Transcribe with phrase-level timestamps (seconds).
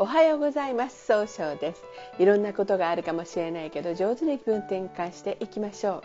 [0.00, 1.06] おはようございます。
[1.06, 1.82] 総称です。
[2.20, 6.02] いろんなことがあるかもしれないけど上手に気分転換していきましょう。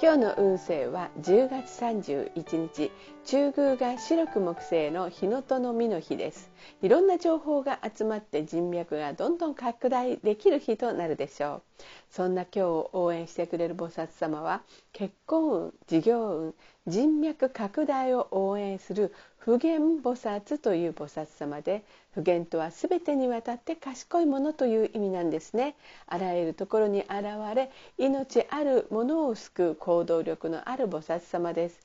[0.00, 2.90] 今日の運勢は10月31日
[3.24, 6.52] 中宮が白く木星の日のとの実の日です。
[6.82, 11.62] いろんな情報が集まって人脈がどんどん拡大できる日となるでしょう。
[12.10, 16.54] そんな今日を応援してくれる菩薩様は結婚運事業運
[16.86, 19.12] 人脈拡大を応援する
[19.44, 21.82] 普賢菩薩という菩薩様で
[22.14, 25.74] 普賢とは全てにわたって賢いものという意味なんですね。
[26.06, 27.12] あらゆるところに現
[27.56, 31.80] れ命あるものを救う行動力のある菩薩様です。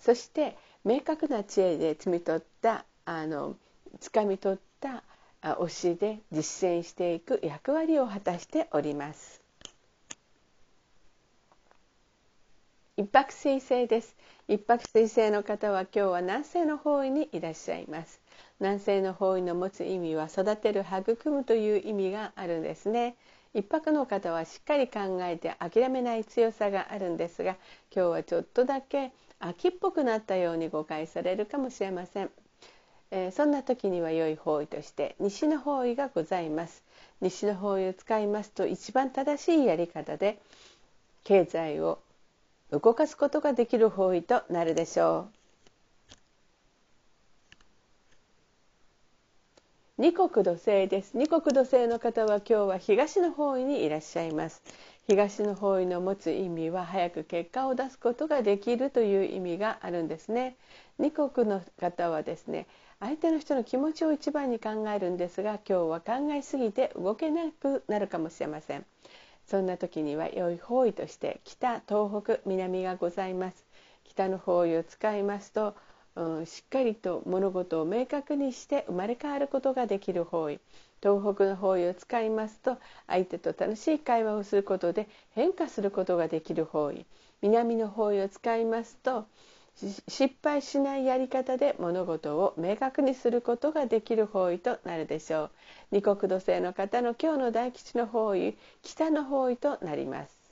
[0.00, 0.56] そして
[0.86, 3.56] 明確な知恵で摘み取ったあの
[4.00, 5.02] 掴み取った
[5.42, 9.41] 教えで実践していく役割を果たしております。
[12.98, 14.14] 一泊水星です。
[14.48, 18.20] 一泊水星の方は今日は南西の方位にいらっしゃいます。
[18.60, 23.16] 南西の方位の持つ意味は育てる育むという意味があるんですね。
[23.54, 27.56] 一泊の方はしっかり考えて諦めない強さがあるんですが
[27.94, 32.30] 今日はちょっとだけ秋っぽくなったように誤解されるかもしれません、
[33.10, 36.84] えー、そんな時には良い方位として西の方位がございます。
[37.22, 40.38] 西の方位を使いますと一番正しいやり方で
[41.24, 41.98] 経済を
[42.72, 45.42] 動かすことができる方位となるでしょう。
[49.98, 51.16] 二国土星です。
[51.16, 54.62] 二国土星の方は今日は東の方位にいらっしゃいます。
[55.06, 60.56] 東の方位の持つ意味は早く結果を出すことができるという意味があるんですね。
[60.98, 62.66] 二国の方はですね
[63.00, 68.86] 相手の人の気持ちを一番に考えるんですが今日は考えすぎて動けなくなるかもしれません。
[69.46, 73.64] そんな時には良い方位として北東北南がございます。
[74.04, 75.74] 北の方位を使いますと、
[76.16, 80.60] うん、しっかりと物事を明確にして生まれ変わることができる方位。
[81.02, 87.04] 東北の方位を使いますと相手と楽しい会話をすることで変化することができる方位。
[87.40, 89.26] 南の方位を使いますと
[89.76, 95.50] 失敗しないやり方で物事を明確にすることができる方位となるでしょう。
[95.90, 100.42] 二国土星の方の今日の大吉の方位北の方位となります。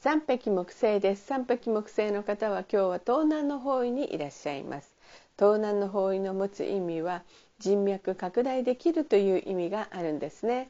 [0.00, 1.24] 三匹木星です。
[1.24, 4.92] 三匹木星の方は今日は東南の方位にいらっしゃいます。
[5.38, 7.22] 東南の方位の持つ意味は
[7.60, 10.68] 人脈拡大できるという意味があるんですね。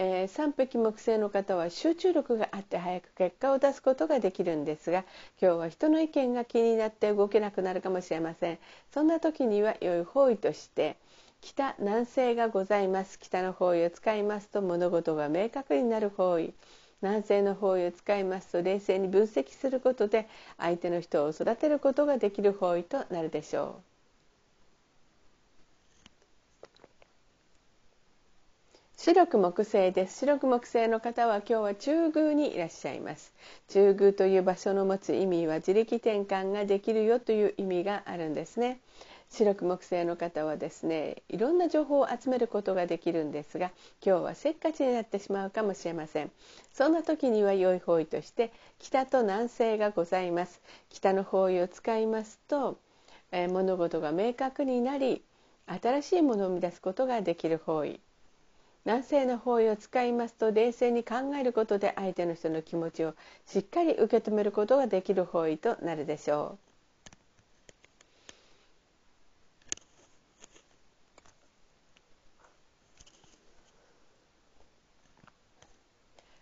[0.00, 5.04] えー、三匹木星の方は集中力があって早く結果を出すことができるんですが
[5.42, 8.58] 今日は人の意見が気になって動けなくなるかもしれません。
[8.94, 10.96] そんな時には良い方位として
[11.40, 13.18] 北南西がございます。
[13.18, 16.54] 北の方位を使いますと物事が明確になる方位。
[17.02, 20.28] 南西の方位を使いますと冷静に分析することで
[20.58, 23.87] 相手の人を育てることができる方位となるでしょう。
[29.00, 30.18] 白く木星です。
[30.18, 33.32] 白く木星の方は今日は中宮にいらっしゃいます。
[33.68, 38.80] 中宮という場所の持つ意味は自力転換ができるよという意味があるんですね。
[39.30, 43.70] 白く木星の方はですねいろんな情報を集めることができるんですが
[44.04, 46.32] 今日はせっかちになってしまうかもしれません。
[46.74, 50.60] そんな時には良い方位として北と南西がございます。
[50.90, 52.76] 北の方位を使いますと、
[53.30, 55.22] えー、物事が明確になり
[55.68, 58.00] 新しいものを生み出すことができる方位。
[58.88, 66.56] 南西の方位を使いますと冷静に考えることで相手の人の気持ちをしっかり受け止めることができる方位となるでしょ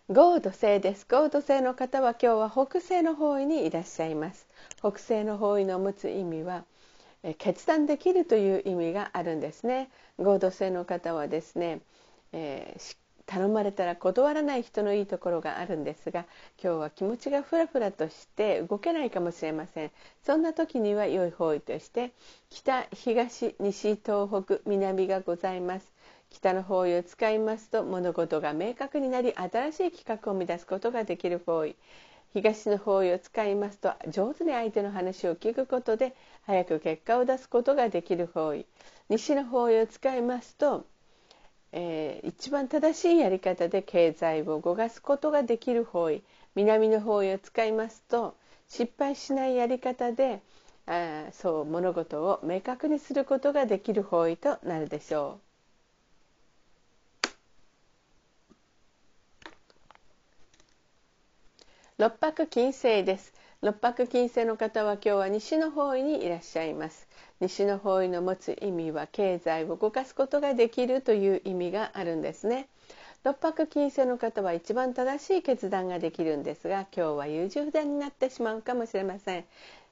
[0.09, 0.13] う。
[0.13, 1.05] ゴード星です。
[1.09, 4.47] ゴード星の方は今日は北西の方位にいらっしゃいます。
[4.79, 6.63] 北西の方位の持つ意味は
[7.39, 9.89] 決断できるという意味があるんですね。
[10.17, 11.81] ゴード星の方はですね
[12.33, 16.25] えー、頼まれたら断らない人のいいところがあるんですが
[16.63, 19.91] 今日は気持ちがふらふらとして動けないかもしれません。
[20.23, 22.13] そんな時には良い方位として
[22.49, 25.93] 北東西東北南がございます。
[26.29, 31.75] 北の方位を使いますと物事が明確になり新しい企画を生み出すことができる方位。
[32.33, 36.15] 東の方位を使いますと上手に相手の話を聞くことで
[36.45, 38.65] 早く結果を出すことができる方位。
[39.09, 40.85] 西の方位を使いますと
[41.79, 46.23] えー、一番正しいやり方で経済を動かすことができる方位
[46.55, 48.35] 南の方位を使いますと
[48.67, 50.41] 失敗しないやり方で
[50.87, 55.47] あそう物事を明確にすることができる方位となるでしょう。
[61.99, 63.33] 六白金星です
[63.63, 67.07] 六白金星の方は今日は西の方位にいらっしゃいます。
[67.39, 72.67] 西の方位の持つ意味は経済を動かすことができるという意味があるんですね。
[73.23, 79.45] 六白金星の方は一番正しい決断ができるんですが今日は優柔不断になってしまうかもしれません。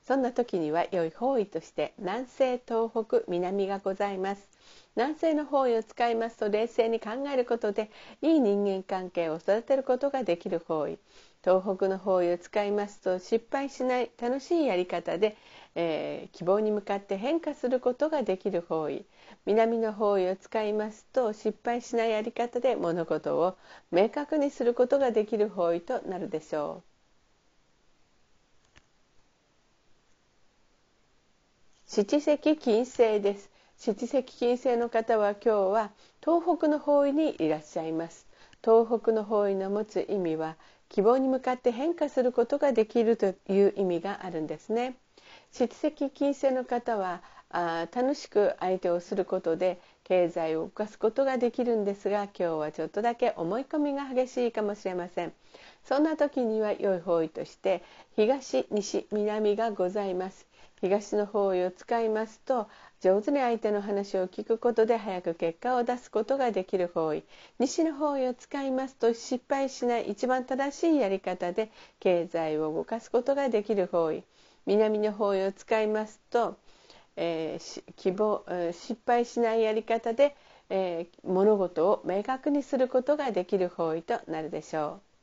[0.07, 4.47] そんな時には良い方位として南西東北南がございます。
[4.95, 7.89] 南西の方位を使いますと冷静に考えることで
[8.21, 10.99] いい人間関係を育てることができる方位。
[11.45, 15.37] 東北の方位を使いますと失敗しない楽しいやり方で、
[15.75, 19.05] えー、希望に向かって変化することができる方位。
[19.45, 23.57] 南の方位を使いますと失敗しないやり方で物事を
[23.91, 26.95] 明確にすることができる方位となるでしょう。
[31.85, 33.51] 七石金星です。
[33.77, 38.25] 七石金星の方は今日は東北の方位にいらっしゃいます。
[38.63, 40.55] 東北の方位の持つ意味は
[40.95, 44.95] 希望に向かって変化することができるという意味があるんですね。
[45.51, 55.33] 七石金星の方はあ楽しく相手をすることで経済を動かすことができるんですが今日はちょっとだけ思い込みが激しいかもしれません。
[55.83, 57.83] そんな時には良い方位として
[58.15, 60.47] 東西南がございます。
[60.85, 62.69] 東の方位を使いますと
[63.01, 67.23] 上手に相手の話を聞くことで早く結果を出すことができる方位
[67.57, 74.23] 西の方位を使いますと失敗しない一番正しいやり方で経済を動かすことができる方位
[74.67, 76.55] 南の方位を使いますと、
[77.15, 80.35] えー、希望失敗しないやり方で、
[80.69, 85.14] えー、物事を明確にすることができる方位となるでしょう。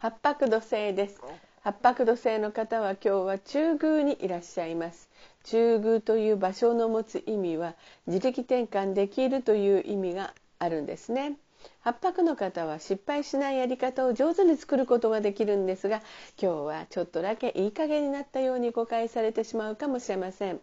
[0.00, 1.20] 八白土星です。
[1.60, 5.08] 八白土星の方は今日は中宮にいらっしゃいます。
[5.42, 7.74] 中宮という場所の持つ意味は
[8.06, 11.36] 自力転換できるという意味があるんですね。
[11.80, 15.96] 八白の方は失敗しないやり方を上手に作ることができるんですが
[16.40, 20.60] 今日はちょっとだけいい加減になったように誤解されてしまうかもしれません、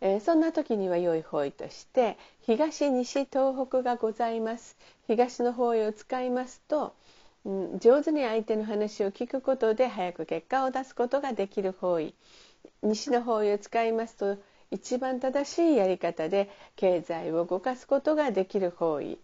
[0.00, 4.78] えー、そんな時には良い方位として東西東北がございます。
[5.06, 6.94] 東の方位を使いますと、
[7.44, 12.14] 上手に相手の話を聞くことで早く結果を出すことができる方位
[12.82, 14.38] 西の方位を使いますと
[14.70, 19.18] 一番正しいやり方で経済を動かすことができる方位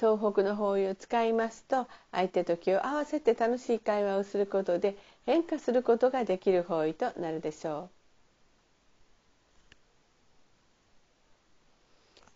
[0.00, 7.90] 東北の方位を使いますと相手と気を合わせて楽しい会話をすることで変化することができる方位となるでしょう。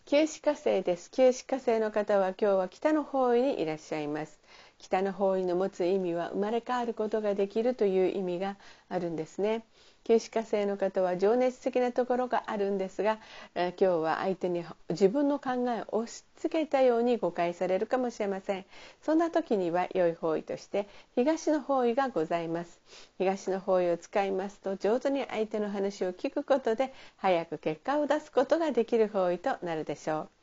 [0.05, 1.09] 旧歯科生です。
[1.09, 4.42] 旧歯科生の方は今日は北の方位にいらっしゃいます。
[4.83, 8.57] 北の方位の持つ意味は生まれ変わることができるという意味が
[8.89, 9.63] あるんですね。
[10.03, 13.19] 旧歯科生の方は情熱的なところがあるんですが、
[13.55, 18.65] えー、今日は相手に自分の考えを押し付けたように誤解されるかもしれません。
[19.01, 22.81] そんな時には良い方位として東の方位がございます。
[23.17, 30.42] 東の方位を使いますと上手に相手の話を聞くことで早く結果を出すことができる方位となるでしょう。